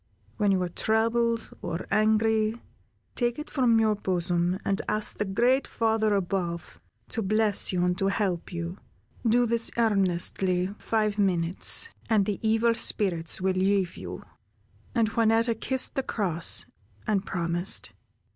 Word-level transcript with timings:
When 0.37 0.51
you 0.51 0.59
are 0.63 0.69
troubled 0.69 1.53
or 1.61 1.85
angry, 1.91 2.59
take 3.13 3.37
it 3.37 3.51
from 3.51 3.79
your 3.79 3.93
bosom, 3.93 4.57
and 4.65 4.81
ask 4.89 5.19
the 5.19 5.25
great 5.25 5.67
Father 5.67 6.15
above 6.15 6.81
to 7.09 7.21
bless 7.21 7.71
you 7.71 7.85
and 7.85 7.99
help 7.99 8.51
you. 8.51 8.79
Do 9.29 9.45
this 9.45 9.69
earnestly 9.77 10.73
five 10.79 11.19
minutes, 11.19 11.89
and 12.09 12.25
the 12.25 12.39
evil 12.41 12.73
spirits 12.73 13.41
will 13.41 13.53
leave 13.53 13.95
you." 13.95 14.23
And 14.95 15.09
Juanetta 15.11 15.53
kissed 15.53 15.93
the 15.93 16.01
cross 16.01 16.65
and 17.05 17.23
promised. 17.23 17.93